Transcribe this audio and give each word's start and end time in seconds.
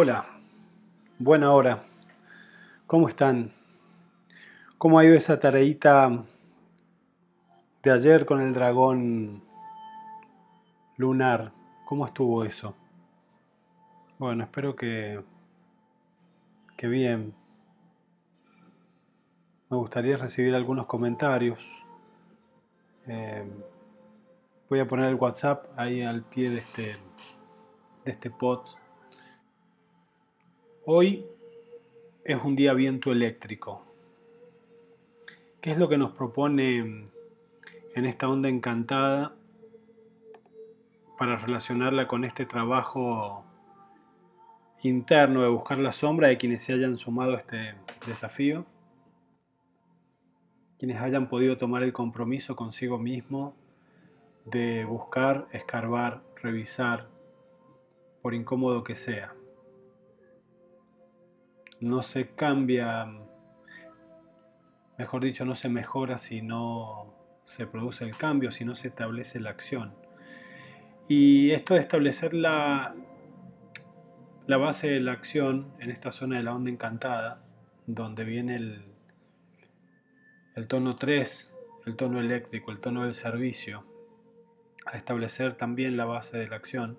Hola, 0.00 0.26
buena 1.18 1.50
hora. 1.50 1.82
¿Cómo 2.86 3.08
están? 3.08 3.52
¿Cómo 4.78 4.96
ha 4.96 5.04
ido 5.04 5.16
esa 5.16 5.40
tareita 5.40 6.22
de 7.82 7.90
ayer 7.90 8.24
con 8.24 8.40
el 8.40 8.54
dragón 8.54 9.42
lunar? 10.98 11.50
¿Cómo 11.84 12.06
estuvo 12.06 12.44
eso? 12.44 12.76
Bueno, 14.20 14.44
espero 14.44 14.76
que, 14.76 15.20
que 16.76 16.86
bien. 16.86 17.34
Me 19.68 19.78
gustaría 19.78 20.16
recibir 20.16 20.54
algunos 20.54 20.86
comentarios. 20.86 21.58
Eh, 23.08 23.44
voy 24.70 24.78
a 24.78 24.86
poner 24.86 25.06
el 25.06 25.16
WhatsApp 25.16 25.76
ahí 25.76 26.02
al 26.02 26.22
pie 26.22 26.50
de 26.50 26.58
este, 26.58 26.96
de 28.04 28.12
este 28.12 28.30
pod 28.30 28.60
Hoy 30.90 31.26
es 32.24 32.42
un 32.42 32.56
día 32.56 32.72
viento 32.72 33.12
eléctrico. 33.12 33.84
¿Qué 35.60 35.72
es 35.72 35.76
lo 35.76 35.86
que 35.86 35.98
nos 35.98 36.12
propone 36.12 36.78
en 37.94 38.06
esta 38.06 38.26
onda 38.26 38.48
encantada 38.48 39.34
para 41.18 41.36
relacionarla 41.36 42.08
con 42.08 42.24
este 42.24 42.46
trabajo 42.46 43.44
interno 44.82 45.42
de 45.42 45.48
buscar 45.48 45.76
la 45.76 45.92
sombra 45.92 46.28
de 46.28 46.38
quienes 46.38 46.62
se 46.62 46.72
hayan 46.72 46.96
sumado 46.96 47.34
a 47.34 47.40
este 47.40 47.74
desafío? 48.06 48.64
Quienes 50.78 51.02
hayan 51.02 51.28
podido 51.28 51.58
tomar 51.58 51.82
el 51.82 51.92
compromiso 51.92 52.56
consigo 52.56 52.98
mismo 52.98 53.54
de 54.46 54.86
buscar, 54.86 55.48
escarbar, 55.52 56.22
revisar, 56.40 57.08
por 58.22 58.32
incómodo 58.32 58.84
que 58.84 58.96
sea 58.96 59.34
no 61.80 62.02
se 62.02 62.30
cambia, 62.34 63.06
mejor 64.96 65.22
dicho, 65.22 65.44
no 65.44 65.54
se 65.54 65.68
mejora 65.68 66.18
si 66.18 66.42
no 66.42 67.14
se 67.44 67.66
produce 67.66 68.04
el 68.04 68.16
cambio, 68.16 68.50
si 68.50 68.64
no 68.64 68.74
se 68.74 68.88
establece 68.88 69.40
la 69.40 69.50
acción. 69.50 69.94
Y 71.08 71.52
esto 71.52 71.74
de 71.74 71.80
establecer 71.80 72.34
la, 72.34 72.94
la 74.46 74.56
base 74.56 74.88
de 74.88 75.00
la 75.00 75.12
acción 75.12 75.72
en 75.78 75.90
esta 75.90 76.12
zona 76.12 76.36
de 76.36 76.42
la 76.42 76.54
onda 76.54 76.70
encantada, 76.70 77.42
donde 77.86 78.24
viene 78.24 78.56
el, 78.56 78.84
el 80.56 80.66
tono 80.68 80.96
3, 80.96 81.54
el 81.86 81.96
tono 81.96 82.20
eléctrico, 82.20 82.70
el 82.70 82.78
tono 82.78 83.04
del 83.04 83.14
servicio, 83.14 83.84
a 84.84 84.96
establecer 84.96 85.54
también 85.54 85.96
la 85.96 86.04
base 86.04 86.36
de 86.36 86.48
la 86.48 86.56
acción. 86.56 86.98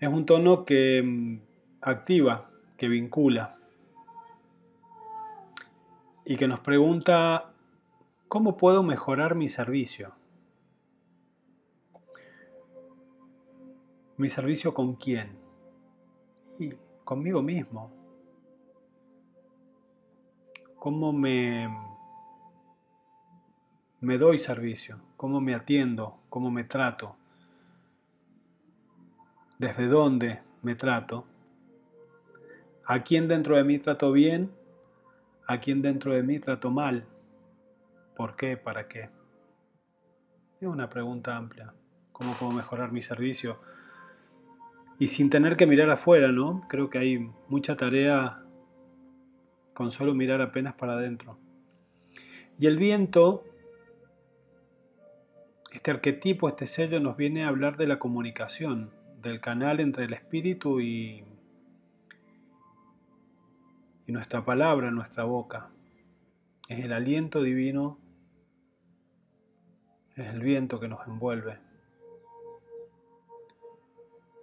Es 0.00 0.08
un 0.08 0.26
tono 0.26 0.64
que 0.64 1.40
activa 1.80 2.50
que 2.76 2.88
vincula 2.88 3.56
y 6.24 6.36
que 6.36 6.46
nos 6.46 6.60
pregunta 6.60 7.52
¿cómo 8.28 8.56
puedo 8.56 8.82
mejorar 8.82 9.34
mi 9.34 9.48
servicio? 9.48 10.12
¿Mi 14.16 14.30
servicio 14.30 14.72
con 14.74 14.94
quién? 14.94 15.36
Y 16.58 16.74
conmigo 17.04 17.42
mismo. 17.42 17.90
¿Cómo 20.76 21.12
me, 21.12 21.74
me 24.00 24.18
doy 24.18 24.38
servicio? 24.38 25.00
¿Cómo 25.16 25.40
me 25.40 25.54
atiendo? 25.54 26.18
¿Cómo 26.28 26.50
me 26.50 26.64
trato? 26.64 27.16
¿Desde 29.58 29.88
dónde 29.88 30.40
me 30.62 30.74
trato? 30.74 31.24
¿A 32.84 33.02
quién 33.02 33.28
dentro 33.28 33.56
de 33.56 33.64
mí 33.64 33.78
trato 33.78 34.12
bien? 34.12 34.50
¿A 35.46 35.58
quién 35.60 35.82
dentro 35.82 36.12
de 36.12 36.22
mí 36.22 36.38
trato 36.38 36.70
mal? 36.70 37.04
¿Por 38.16 38.36
qué? 38.36 38.56
¿Para 38.56 38.88
qué? 38.88 39.08
Es 40.60 40.68
una 40.68 40.88
pregunta 40.88 41.36
amplia. 41.36 41.72
¿Cómo 42.12 42.34
puedo 42.34 42.52
mejorar 42.52 42.92
mi 42.92 43.00
servicio? 43.00 43.58
Y 44.98 45.06
sin 45.08 45.30
tener 45.30 45.56
que 45.56 45.66
mirar 45.66 45.88
afuera, 45.90 46.30
¿no? 46.32 46.66
Creo 46.68 46.90
que 46.90 46.98
hay 46.98 47.30
mucha 47.48 47.76
tarea 47.76 48.42
con 49.72 49.90
solo 49.90 50.14
mirar 50.14 50.42
apenas 50.42 50.74
para 50.74 50.92
adentro. 50.92 51.38
Y 52.58 52.66
el 52.66 52.76
viento, 52.76 53.44
este 55.72 55.90
arquetipo, 55.90 56.48
este 56.48 56.66
sello 56.66 57.00
nos 57.00 57.16
viene 57.16 57.44
a 57.44 57.48
hablar 57.48 57.78
de 57.78 57.86
la 57.86 57.98
comunicación, 57.98 58.90
del 59.22 59.40
canal 59.40 59.80
entre 59.80 60.04
el 60.04 60.12
espíritu 60.12 60.80
y 60.82 61.24
nuestra 64.10 64.44
palabra, 64.44 64.90
nuestra 64.90 65.24
boca. 65.24 65.70
Es 66.68 66.84
el 66.84 66.92
aliento 66.92 67.42
divino, 67.42 67.98
es 70.16 70.28
el 70.28 70.40
viento 70.40 70.80
que 70.80 70.88
nos 70.88 71.06
envuelve. 71.06 71.58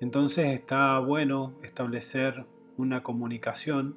Entonces 0.00 0.46
está 0.48 0.98
bueno 0.98 1.54
establecer 1.62 2.44
una 2.76 3.02
comunicación 3.02 3.96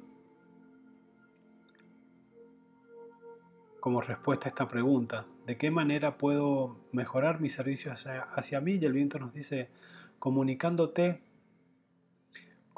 como 3.80 4.00
respuesta 4.00 4.46
a 4.46 4.50
esta 4.50 4.68
pregunta. 4.68 5.26
¿De 5.46 5.56
qué 5.56 5.70
manera 5.70 6.16
puedo 6.16 6.76
mejorar 6.92 7.40
mi 7.40 7.48
servicio 7.48 7.92
hacia, 7.92 8.22
hacia 8.22 8.60
mí? 8.60 8.74
Y 8.74 8.84
el 8.84 8.92
viento 8.92 9.18
nos 9.18 9.32
dice, 9.32 9.70
comunicándote 10.18 11.22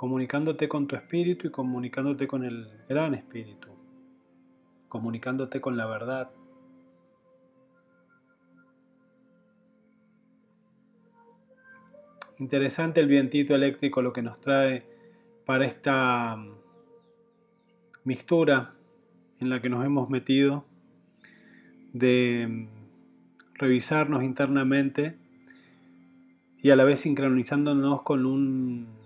comunicándote 0.03 0.69
con 0.69 0.89
tu 0.89 0.97
espíritu 0.97 1.47
y 1.47 1.51
comunicándote 1.53 2.27
con 2.27 2.43
el 2.43 2.69
gran 2.89 3.15
espíritu, 3.15 3.69
comunicándote 4.89 5.61
con 5.61 5.77
la 5.77 5.87
verdad. 5.87 6.29
Interesante 12.41 12.99
el 12.99 13.07
vientito 13.07 13.55
eléctrico 13.55 14.03
lo 14.03 14.13
que 14.13 14.23
nos 14.23 14.41
trae 14.41 14.85
para 15.47 15.67
esta 15.67 16.35
mm, 16.35 16.51
mixtura 18.03 18.75
en 19.39 19.51
la 19.51 19.63
que 19.63 19.69
nos 19.69 19.87
hemos 19.87 20.11
metido 20.11 20.65
de 21.93 22.49
mm, 22.51 22.67
revisarnos 23.55 24.25
internamente 24.25 25.17
y 26.61 26.71
a 26.71 26.77
la 26.77 26.83
vez 26.83 26.99
sincronizándonos 26.99 28.03
con 28.03 28.27
un 28.27 29.02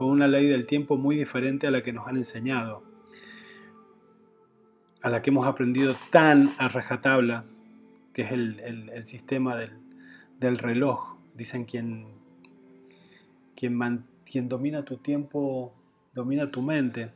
con 0.00 0.08
una 0.08 0.26
ley 0.26 0.46
del 0.46 0.64
tiempo 0.64 0.96
muy 0.96 1.14
diferente 1.14 1.66
a 1.66 1.70
la 1.70 1.82
que 1.82 1.92
nos 1.92 2.08
han 2.08 2.16
enseñado, 2.16 2.82
a 5.02 5.10
la 5.10 5.20
que 5.20 5.28
hemos 5.28 5.46
aprendido 5.46 5.94
tan 6.08 6.48
a 6.56 6.68
rajatabla, 6.68 7.44
que 8.14 8.22
es 8.22 8.32
el, 8.32 9.04
sistema 9.04 9.58
del, 10.38 10.56
reloj. 10.56 11.18
Dicen 11.34 11.66
quien, 11.66 12.06
quien, 13.54 14.06
quien 14.24 14.48
domina 14.48 14.86
tu 14.86 14.96
tiempo, 14.96 15.74
domina 16.14 16.48
tu 16.48 16.62
mente. 16.62 17.12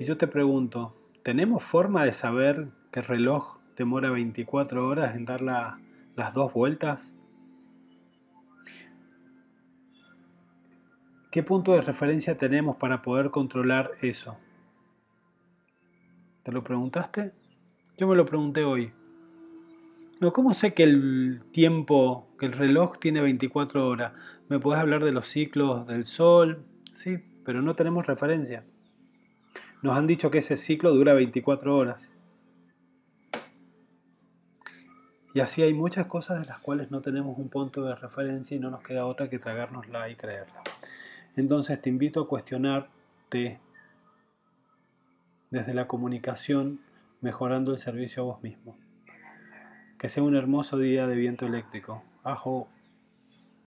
Y 0.00 0.06
yo 0.06 0.16
te 0.16 0.26
pregunto, 0.26 0.96
¿tenemos 1.22 1.62
forma 1.62 2.02
de 2.06 2.14
saber 2.14 2.68
que 2.92 3.00
el 3.00 3.06
reloj 3.06 3.58
demora 3.76 4.08
24 4.08 4.88
horas 4.88 5.16
en 5.16 5.26
dar 5.26 5.42
las 5.42 6.32
dos 6.32 6.50
vueltas? 6.54 7.12
¿Qué 11.34 11.42
punto 11.42 11.72
de 11.72 11.80
referencia 11.80 12.38
tenemos 12.38 12.76
para 12.76 13.02
poder 13.02 13.32
controlar 13.32 13.90
eso? 14.02 14.36
¿Te 16.44 16.52
lo 16.52 16.62
preguntaste? 16.62 17.32
Yo 17.98 18.06
me 18.06 18.14
lo 18.14 18.24
pregunté 18.24 18.62
hoy. 18.62 18.92
¿Cómo 20.32 20.54
sé 20.54 20.74
que 20.74 20.84
el 20.84 21.42
tiempo, 21.50 22.28
que 22.38 22.46
el 22.46 22.52
reloj 22.52 23.00
tiene 23.00 23.20
24 23.20 23.84
horas? 23.84 24.12
¿Me 24.48 24.60
puedes 24.60 24.80
hablar 24.80 25.02
de 25.02 25.10
los 25.10 25.26
ciclos 25.26 25.88
del 25.88 26.04
sol? 26.04 26.66
Sí, 26.92 27.18
pero 27.44 27.62
no 27.62 27.74
tenemos 27.74 28.06
referencia. 28.06 28.62
Nos 29.82 29.96
han 29.98 30.06
dicho 30.06 30.30
que 30.30 30.38
ese 30.38 30.56
ciclo 30.56 30.94
dura 30.94 31.14
24 31.14 31.76
horas. 31.76 32.08
Y 35.34 35.40
así 35.40 35.62
hay 35.62 35.74
muchas 35.74 36.06
cosas 36.06 36.42
de 36.42 36.46
las 36.46 36.60
cuales 36.60 36.92
no 36.92 37.00
tenemos 37.00 37.36
un 37.36 37.48
punto 37.48 37.84
de 37.84 37.96
referencia 37.96 38.56
y 38.56 38.60
no 38.60 38.70
nos 38.70 38.84
queda 38.84 39.04
otra 39.04 39.28
que 39.28 39.40
tragárnosla 39.40 40.08
y 40.08 40.14
creerla. 40.14 40.62
Entonces 41.36 41.80
te 41.80 41.88
invito 41.88 42.22
a 42.22 42.28
cuestionarte 42.28 43.60
desde 45.50 45.74
la 45.74 45.86
comunicación, 45.86 46.80
mejorando 47.20 47.72
el 47.72 47.78
servicio 47.78 48.22
a 48.22 48.26
vos 48.26 48.42
mismo. 48.42 48.76
Que 49.98 50.08
sea 50.08 50.22
un 50.22 50.36
hermoso 50.36 50.78
día 50.78 51.06
de 51.06 51.16
viento 51.16 51.46
eléctrico. 51.46 52.02